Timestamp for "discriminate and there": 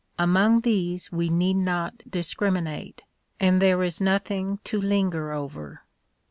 2.09-3.83